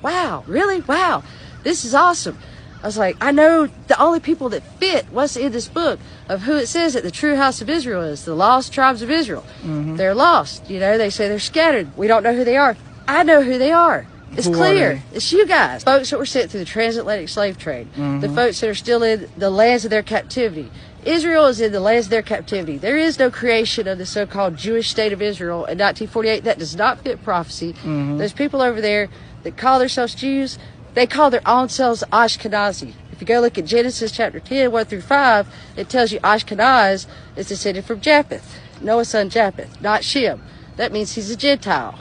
Wow, 0.02 0.44
really? 0.46 0.82
Wow, 0.82 1.22
this 1.62 1.86
is 1.86 1.94
awesome. 1.94 2.36
I 2.82 2.86
was 2.86 2.98
like, 2.98 3.16
I 3.20 3.32
know 3.32 3.68
the 3.88 4.00
only 4.00 4.20
people 4.20 4.48
that 4.50 4.62
fit 4.78 5.06
what's 5.10 5.36
in 5.36 5.52
this 5.52 5.68
book 5.68 5.98
of 6.28 6.42
who 6.42 6.56
it 6.56 6.66
says 6.66 6.94
that 6.94 7.02
the 7.02 7.10
true 7.10 7.36
house 7.36 7.60
of 7.60 7.70
Israel 7.70 8.02
is, 8.02 8.24
the 8.24 8.34
lost 8.34 8.72
tribes 8.72 9.02
of 9.02 9.10
Israel. 9.10 9.44
Mm-hmm. 9.62 9.96
They're 9.96 10.14
lost. 10.14 10.70
You 10.70 10.80
know, 10.80 10.98
they 10.98 11.10
say 11.10 11.28
they're 11.28 11.38
scattered. 11.38 11.96
We 11.96 12.06
don't 12.06 12.22
know 12.22 12.34
who 12.34 12.44
they 12.44 12.56
are. 12.56 12.76
I 13.08 13.22
know 13.22 13.42
who 13.42 13.58
they 13.58 13.72
are. 13.72 14.06
It's 14.32 14.46
who 14.46 14.54
clear. 14.54 15.02
It's 15.12 15.32
you 15.32 15.46
guys. 15.46 15.84
Folks 15.84 16.10
that 16.10 16.18
were 16.18 16.26
sent 16.26 16.50
through 16.50 16.60
the 16.60 16.66
transatlantic 16.66 17.28
slave 17.28 17.58
trade. 17.58 17.88
Mm-hmm. 17.92 18.20
The 18.20 18.28
folks 18.28 18.60
that 18.60 18.68
are 18.68 18.74
still 18.74 19.02
in 19.02 19.28
the 19.36 19.50
lands 19.50 19.84
of 19.84 19.90
their 19.90 20.02
captivity. 20.02 20.70
Israel 21.04 21.46
is 21.46 21.60
in 21.60 21.70
the 21.70 21.80
lands 21.80 22.06
of 22.06 22.10
their 22.10 22.22
captivity. 22.22 22.78
There 22.78 22.96
is 22.96 23.18
no 23.18 23.30
creation 23.30 23.86
of 23.86 23.98
the 23.98 24.06
so-called 24.06 24.56
Jewish 24.56 24.90
state 24.90 25.12
of 25.12 25.22
Israel 25.22 25.58
in 25.58 25.78
1948. 25.78 26.42
That 26.42 26.58
does 26.58 26.74
not 26.74 27.00
fit 27.00 27.22
prophecy. 27.22 27.74
Mm-hmm. 27.74 28.18
There's 28.18 28.32
people 28.32 28.60
over 28.60 28.80
there 28.80 29.08
that 29.44 29.56
call 29.56 29.78
themselves 29.78 30.16
Jews 30.16 30.58
they 30.96 31.06
call 31.06 31.30
their 31.30 31.48
own 31.48 31.70
selves 31.70 32.04
Ashkenazi. 32.12 32.94
If 33.12 33.22
you 33.22 33.28
go 33.28 33.40
look 33.40 33.58
at 33.58 33.66
Genesis 33.66 34.12
chapter 34.12 34.40
10, 34.40 34.72
1 34.72 34.86
through 34.86 35.02
5, 35.02 35.48
it 35.78 35.90
tells 35.90 36.12
you 36.12 36.20
Ashkenaz 36.20 37.06
is 37.36 37.48
descended 37.48 37.86
from 37.86 38.00
Japheth, 38.02 38.58
Noah's 38.82 39.10
son 39.10 39.30
Japheth, 39.30 39.80
not 39.82 40.04
Shem. 40.04 40.42
That 40.78 40.92
means 40.92 41.14
he's 41.14 41.30
a 41.30 41.36
Gentile. 41.36 42.00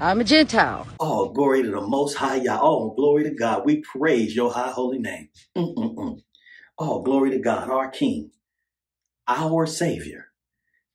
I'm 0.00 0.20
a 0.20 0.24
Gentile. 0.24 0.88
Oh, 1.00 1.30
glory 1.30 1.62
to 1.64 1.70
the 1.72 1.82
Most 1.82 2.16
High 2.16 2.36
Yah. 2.36 2.60
Oh, 2.62 2.94
glory 2.96 3.24
to 3.24 3.34
God. 3.34 3.64
We 3.66 3.82
praise 3.82 4.36
your 4.36 4.52
high 4.52 4.72
holy 4.72 5.00
name. 5.00 5.30
Mm-mm-mm. 5.58 6.20
Oh, 6.78 7.02
glory 7.02 7.30
to 7.32 7.40
God, 7.40 7.70
our 7.70 7.90
King, 7.90 8.32
our 9.28 9.66
Savior 9.66 10.28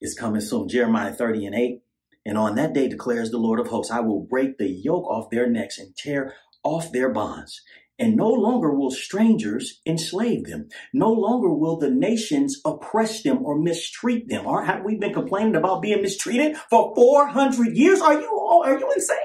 is 0.01 0.16
coming 0.16 0.42
soon. 0.42 0.70
Jeremiah 0.70 1.13
30 1.13 1.48
and 1.48 1.56
8. 1.56 1.82
And 2.25 2.38
on 2.38 2.56
that 2.56 2.74
day 2.74 2.88
declares 2.89 3.32
the 3.32 3.38
Lord 3.38 3.60
of 3.60 3.68
hosts, 3.68 3.92
I 3.92 4.01
will 4.01 4.22
break 4.22 4.58
the 4.58 4.70
yoke 4.70 5.06
off 5.08 5.30
their 5.32 5.48
necks 5.50 5.80
and 5.80 5.96
tear 5.96 6.36
off 6.64 6.92
their 6.92 7.10
bonds. 7.10 7.62
And 8.00 8.16
no 8.16 8.30
longer 8.30 8.72
will 8.72 8.92
strangers 8.92 9.82
enslave 9.86 10.46
them. 10.46 10.70
No 10.94 11.12
longer 11.12 11.50
will 11.50 11.78
the 11.78 11.90
nations 11.90 12.62
oppress 12.64 13.24
them 13.24 13.44
or 13.44 13.58
mistreat 13.58 14.30
them. 14.30 14.46
Or 14.46 14.64
have 14.64 14.84
we 14.84 14.98
been 14.98 15.14
complaining 15.14 15.56
about 15.56 15.82
being 15.82 16.04
mistreated 16.04 16.58
for 16.70 16.94
400 16.94 17.76
years? 17.76 18.00
Are 18.00 18.14
you 18.14 18.30
all, 18.30 18.64
are 18.64 18.78
you 18.78 18.92
insane? 18.92 19.18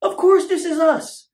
Of 0.00 0.16
course, 0.16 0.46
this 0.48 0.64
is 0.64 0.78
us. 0.78 1.28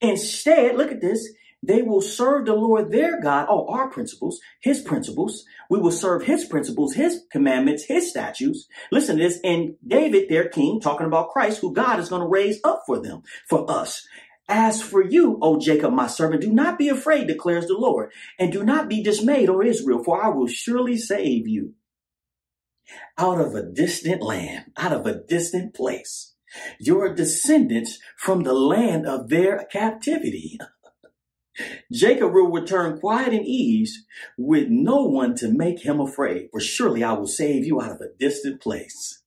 Instead, 0.00 0.76
look 0.76 0.90
at 0.90 1.02
this. 1.02 1.28
They 1.62 1.82
will 1.82 2.00
serve 2.00 2.46
the 2.46 2.54
Lord 2.54 2.90
their 2.90 3.20
God, 3.20 3.46
all 3.46 3.68
our 3.70 3.88
principles, 3.88 4.40
his 4.60 4.80
principles. 4.80 5.44
We 5.70 5.78
will 5.78 5.92
serve 5.92 6.24
his 6.24 6.44
principles, 6.44 6.94
his 6.94 7.22
commandments, 7.30 7.84
his 7.84 8.10
statutes. 8.10 8.66
Listen 8.90 9.16
to 9.16 9.22
this. 9.22 9.38
And 9.44 9.76
David, 9.86 10.28
their 10.28 10.48
king, 10.48 10.80
talking 10.80 11.06
about 11.06 11.30
Christ, 11.30 11.60
who 11.60 11.72
God 11.72 12.00
is 12.00 12.08
going 12.08 12.22
to 12.22 12.26
raise 12.26 12.58
up 12.64 12.82
for 12.84 12.98
them, 13.00 13.22
for 13.48 13.70
us. 13.70 14.04
As 14.48 14.82
for 14.82 15.02
you, 15.02 15.38
O 15.40 15.58
Jacob, 15.58 15.92
my 15.92 16.06
servant, 16.06 16.42
do 16.42 16.52
not 16.52 16.78
be 16.78 16.88
afraid, 16.88 17.26
declares 17.26 17.66
the 17.66 17.78
Lord, 17.78 18.12
and 18.38 18.52
do 18.52 18.64
not 18.64 18.88
be 18.88 19.02
dismayed, 19.02 19.48
O 19.48 19.62
Israel, 19.62 20.02
for 20.02 20.22
I 20.22 20.28
will 20.28 20.48
surely 20.48 20.96
save 20.96 21.46
you 21.46 21.74
out 23.16 23.40
of 23.40 23.54
a 23.54 23.62
distant 23.62 24.22
land, 24.22 24.72
out 24.76 24.92
of 24.92 25.06
a 25.06 25.22
distant 25.22 25.74
place. 25.74 26.34
Your 26.78 27.14
descendants 27.14 27.98
from 28.16 28.42
the 28.42 28.52
land 28.52 29.06
of 29.06 29.28
their 29.28 29.64
captivity. 29.72 30.58
Jacob 31.92 32.32
will 32.32 32.50
return 32.50 32.98
quiet 32.98 33.32
and 33.32 33.46
ease 33.46 34.04
with 34.36 34.68
no 34.68 35.04
one 35.04 35.34
to 35.36 35.48
make 35.48 35.84
him 35.84 36.00
afraid, 36.00 36.48
for 36.50 36.60
surely 36.60 37.04
I 37.04 37.12
will 37.12 37.26
save 37.26 37.64
you 37.64 37.80
out 37.80 37.92
of 37.92 38.00
a 38.00 38.12
distant 38.18 38.60
place. 38.60 39.21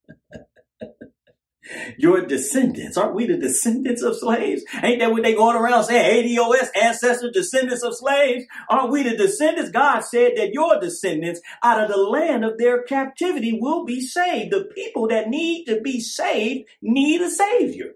Your 1.98 2.26
descendants. 2.26 2.98
Aren't 2.98 3.16
we 3.16 3.26
the 3.26 3.38
descendants 3.38 4.02
of 4.02 4.18
slaves? 4.18 4.64
Ain't 4.84 5.00
that 5.00 5.12
what 5.12 5.24
they 5.24 5.34
going 5.34 5.56
around 5.56 5.86
saying? 5.86 6.38
ADOS, 6.38 6.70
ancestor, 6.82 7.32
descendants 7.32 7.84
of 7.84 7.96
slaves. 7.96 8.46
Aren't 8.70 8.92
we 8.92 9.04
the 9.04 9.18
descendants? 9.18 9.72
God 9.72 10.02
said 10.02 10.34
that 10.38 10.54
your 10.54 10.80
descendants 10.80 11.42
out 11.64 11.82
of 11.82 11.90
the 11.90 11.98
land 11.98 12.46
of 12.46 12.58
their 12.58 12.84
captivity 12.84 13.58
will 13.60 13.86
be 13.86 14.02
saved. 14.02 14.52
The 14.52 14.66
people 14.76 15.08
that 15.10 15.30
need 15.30 15.66
to 15.66 15.82
be 15.82 16.00
saved 16.00 16.70
need 16.82 17.22
a 17.22 17.30
savior. 17.30 17.94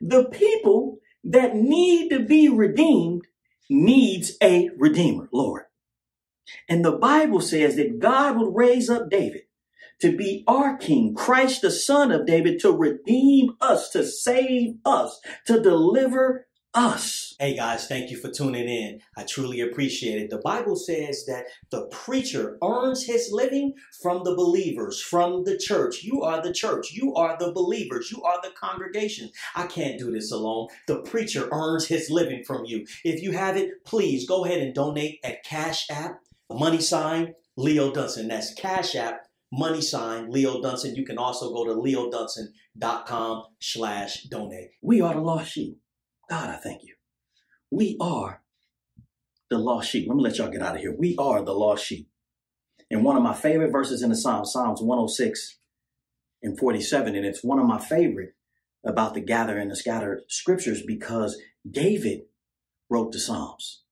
The 0.00 0.24
people 0.24 0.98
that 1.24 1.54
need 1.54 2.10
to 2.10 2.20
be 2.20 2.48
redeemed 2.48 3.22
needs 3.70 4.36
a 4.42 4.70
redeemer, 4.76 5.28
Lord. 5.32 5.64
And 6.68 6.84
the 6.84 6.92
Bible 6.92 7.40
says 7.40 7.76
that 7.76 7.98
God 7.98 8.36
will 8.36 8.52
raise 8.52 8.90
up 8.90 9.08
David 9.08 9.43
to 10.04 10.14
be 10.14 10.44
our 10.46 10.76
King, 10.76 11.14
Christ, 11.14 11.62
the 11.62 11.70
Son 11.70 12.12
of 12.12 12.26
David, 12.26 12.60
to 12.60 12.70
redeem 12.70 13.56
us, 13.62 13.88
to 13.88 14.04
save 14.04 14.74
us, 14.84 15.18
to 15.46 15.62
deliver 15.62 16.46
us. 16.74 17.34
Hey 17.40 17.56
guys, 17.56 17.88
thank 17.88 18.10
you 18.10 18.18
for 18.18 18.30
tuning 18.30 18.68
in. 18.68 19.00
I 19.16 19.22
truly 19.22 19.62
appreciate 19.62 20.20
it. 20.20 20.28
The 20.28 20.42
Bible 20.44 20.76
says 20.76 21.24
that 21.24 21.46
the 21.70 21.86
preacher 21.86 22.58
earns 22.62 23.06
his 23.06 23.30
living 23.32 23.72
from 24.02 24.24
the 24.24 24.34
believers, 24.34 25.00
from 25.00 25.44
the 25.44 25.56
church. 25.56 26.02
You 26.02 26.20
are 26.22 26.42
the 26.42 26.52
church. 26.52 26.92
You 26.92 27.14
are 27.14 27.38
the 27.38 27.52
believers. 27.52 28.12
You 28.12 28.22
are 28.24 28.42
the 28.42 28.50
congregation. 28.50 29.30
I 29.56 29.66
can't 29.68 29.98
do 29.98 30.10
this 30.10 30.30
alone. 30.30 30.68
The 30.86 31.00
preacher 31.00 31.48
earns 31.50 31.86
his 31.86 32.10
living 32.10 32.44
from 32.44 32.66
you. 32.66 32.84
If 33.04 33.22
you 33.22 33.32
have 33.32 33.56
it, 33.56 33.86
please 33.86 34.28
go 34.28 34.44
ahead 34.44 34.60
and 34.60 34.74
donate 34.74 35.20
at 35.24 35.44
Cash 35.44 35.88
App, 35.88 36.20
money 36.50 36.82
sign, 36.82 37.34
Leo 37.56 37.90
Dunson. 37.90 38.28
That's 38.28 38.52
Cash 38.52 38.96
App, 38.96 39.23
money 39.58 39.80
sign, 39.80 40.30
Leo 40.30 40.60
Dunson. 40.60 40.96
You 40.96 41.04
can 41.04 41.18
also 41.18 41.52
go 41.52 41.64
to 41.64 41.74
leodunson.com 41.74 43.44
slash 43.60 44.24
donate. 44.24 44.70
We 44.82 45.00
are 45.00 45.14
the 45.14 45.20
lost 45.20 45.52
sheep. 45.52 45.78
God, 46.28 46.50
I 46.50 46.56
thank 46.56 46.82
you. 46.82 46.94
We 47.70 47.96
are 48.00 48.42
the 49.50 49.58
lost 49.58 49.90
sheep. 49.90 50.08
Let 50.08 50.16
me 50.16 50.22
let 50.22 50.38
y'all 50.38 50.50
get 50.50 50.62
out 50.62 50.74
of 50.74 50.80
here. 50.80 50.94
We 50.96 51.16
are 51.18 51.42
the 51.42 51.52
lost 51.52 51.84
sheep. 51.84 52.08
And 52.90 53.04
one 53.04 53.16
of 53.16 53.22
my 53.22 53.34
favorite 53.34 53.72
verses 53.72 54.02
in 54.02 54.10
the 54.10 54.16
Psalms, 54.16 54.52
Psalms 54.52 54.80
106 54.80 55.58
and 56.42 56.58
47, 56.58 57.14
and 57.14 57.24
it's 57.24 57.42
one 57.42 57.58
of 57.58 57.66
my 57.66 57.78
favorite 57.78 58.34
about 58.84 59.14
the 59.14 59.20
gather 59.20 59.56
and 59.56 59.70
the 59.70 59.76
scattered 59.76 60.22
scriptures 60.28 60.82
because 60.86 61.40
David 61.68 62.22
wrote 62.90 63.12
the 63.12 63.18
Psalms. 63.18 63.82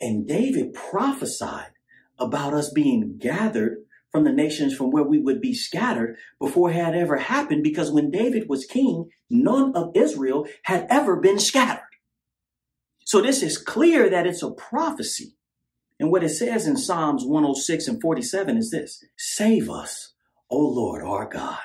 And 0.00 0.26
David 0.26 0.74
prophesied 0.74 1.72
about 2.18 2.52
us 2.54 2.70
being 2.70 3.16
gathered 3.18 3.78
from 4.12 4.24
the 4.24 4.32
nations 4.32 4.76
from 4.76 4.90
where 4.90 5.02
we 5.02 5.18
would 5.18 5.40
be 5.40 5.54
scattered 5.54 6.16
before 6.38 6.70
it 6.70 6.74
had 6.74 6.94
ever 6.94 7.16
happened 7.16 7.64
because 7.64 7.90
when 7.90 8.10
David 8.10 8.48
was 8.48 8.66
king, 8.66 9.10
none 9.30 9.74
of 9.74 9.96
Israel 9.96 10.46
had 10.64 10.86
ever 10.90 11.16
been 11.16 11.38
scattered. 11.38 11.82
So 13.04 13.22
this 13.22 13.42
is 13.42 13.58
clear 13.58 14.10
that 14.10 14.26
it's 14.26 14.42
a 14.42 14.50
prophecy. 14.50 15.36
And 15.98 16.10
what 16.10 16.24
it 16.24 16.30
says 16.30 16.66
in 16.66 16.76
Psalms 16.76 17.24
106 17.24 17.88
and 17.88 18.00
47 18.00 18.56
is 18.58 18.70
this 18.70 19.02
Save 19.16 19.70
us, 19.70 20.12
O 20.50 20.58
Lord 20.58 21.02
our 21.02 21.26
God, 21.26 21.60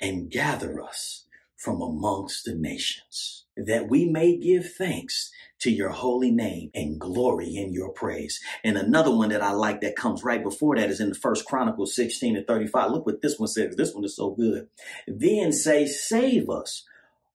and 0.00 0.30
gather 0.30 0.80
us 0.80 1.26
from 1.56 1.80
amongst 1.80 2.44
the 2.44 2.54
nations, 2.54 3.46
that 3.66 3.88
we 3.88 4.06
may 4.06 4.36
give 4.36 4.72
thanks 4.72 5.30
to 5.60 5.70
your 5.70 5.90
holy 5.90 6.30
name 6.30 6.70
and 6.74 7.00
glory 7.00 7.56
in 7.56 7.72
your 7.72 7.90
praise. 7.90 8.40
And 8.62 8.76
another 8.78 9.14
one 9.14 9.30
that 9.30 9.42
I 9.42 9.52
like 9.52 9.80
that 9.80 9.96
comes 9.96 10.22
right 10.22 10.42
before 10.42 10.76
that 10.76 10.90
is 10.90 11.00
in 11.00 11.08
the 11.08 11.14
first 11.14 11.44
Chronicles 11.46 11.94
16 11.96 12.36
and 12.36 12.46
35. 12.46 12.90
Look 12.90 13.06
what 13.06 13.22
this 13.22 13.38
one 13.38 13.48
says. 13.48 13.74
This 13.76 13.94
one 13.94 14.04
is 14.04 14.16
so 14.16 14.30
good. 14.30 14.68
Then 15.06 15.52
say, 15.52 15.86
save 15.86 16.48
us, 16.48 16.84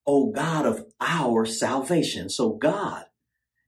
O 0.06 0.30
God 0.30 0.66
of 0.66 0.86
our 1.00 1.44
salvation. 1.44 2.30
So 2.30 2.50
God 2.50 3.04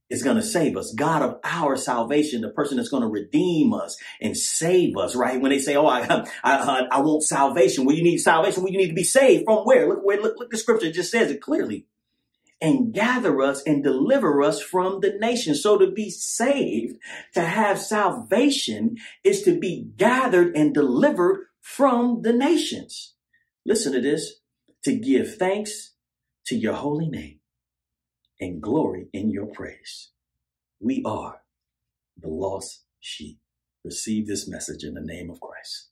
is 0.09 0.23
going 0.23 0.37
to 0.37 0.43
save 0.43 0.77
us. 0.77 0.95
God 0.95 1.23
of 1.23 1.41
our 1.43 1.77
salvation, 1.77 2.41
the 2.41 2.51
person 2.51 2.77
that's 2.77 2.89
going 2.89 3.03
to 3.03 3.09
redeem 3.09 3.75
us 3.75 3.97
and 4.21 4.37
save 4.37 4.97
us, 4.97 5.17
right? 5.17 5.41
When 5.41 5.51
they 5.51 5.59
say, 5.59 5.77
Oh, 5.77 5.87
I, 5.87 6.25
I, 6.45 6.87
I, 6.91 7.01
want 7.01 7.25
salvation. 7.25 7.85
Well, 7.85 7.97
you 7.97 8.05
need 8.05 8.19
salvation. 8.19 8.63
Well, 8.63 8.73
you 8.73 8.79
need 8.79 8.89
to 8.89 8.95
be 8.95 9.05
saved 9.05 9.45
from 9.47 9.65
where? 9.65 9.89
Look 9.89 10.05
where, 10.05 10.21
look, 10.21 10.37
look, 10.39 10.51
the 10.51 10.59
scripture 10.59 10.93
just 10.93 11.11
says 11.11 11.31
it 11.31 11.41
clearly. 11.41 11.87
And 12.61 12.95
gather 12.95 13.43
us 13.43 13.63
and 13.67 13.85
deliver 13.85 14.43
us 14.43 14.63
from 14.63 15.01
the 15.01 15.13
nation. 15.21 15.55
So 15.55 15.77
to 15.77 15.91
be 15.91 16.09
saved, 16.09 16.97
to 17.35 17.43
have 17.43 17.79
salvation 17.79 18.97
is 19.23 19.43
to 19.43 19.59
be 19.59 19.91
gathered 19.97 20.57
and 20.57 20.73
delivered 20.73 21.49
from 21.61 22.23
the 22.23 22.33
nations. 22.33 23.15
Listen 23.67 23.93
to 23.93 24.01
this, 24.01 24.41
to 24.85 24.97
give 24.97 25.37
thanks 25.37 25.93
to 26.47 26.57
your 26.57 26.75
holy 26.75 27.09
name 27.09 27.41
and 28.41 28.63
glory 28.63 29.09
in 29.13 29.31
your 29.31 29.47
praise. 29.47 30.11
We 30.81 31.03
are 31.05 31.43
the 32.17 32.29
lost 32.29 32.85
sheep. 33.01 33.39
Receive 33.85 34.27
this 34.27 34.49
message 34.49 34.83
in 34.83 34.95
the 34.95 35.01
name 35.01 35.31
of 35.31 35.41
Christ. 35.41 35.89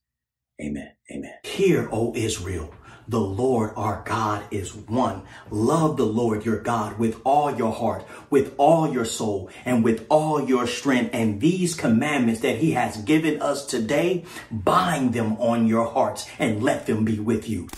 Amen. 0.63 0.93
Amen. 1.11 1.35
Hear, 1.43 1.89
O 1.93 2.13
Israel, 2.15 2.73
the 3.09 3.21
Lord 3.21 3.73
our 3.77 4.03
God 4.05 4.45
is 4.51 4.75
one. 4.75 5.23
Love 5.51 5.97
the 5.97 6.07
Lord 6.07 6.45
your 6.45 6.61
God 6.61 6.99
with 6.99 7.21
all 7.25 7.55
your 7.55 7.73
heart, 7.73 8.05
with 8.31 8.55
all 8.57 8.93
your 8.93 9.05
soul, 9.05 9.51
and 9.65 9.85
with 9.85 10.07
all 10.09 10.49
your 10.49 10.67
strength. 10.67 11.11
And 11.13 11.41
these 11.41 11.75
commandments 11.75 12.41
that 12.41 12.59
he 12.59 12.73
has 12.73 12.97
given 12.99 13.43
us 13.43 13.67
today, 13.67 14.25
bind 14.51 15.13
them 15.13 15.37
on 15.39 15.67
your 15.67 15.87
hearts 15.87 16.29
and 16.39 16.63
let 16.63 16.87
them 16.87 17.05
be 17.05 17.19
with 17.19 17.49
you. 17.49 17.69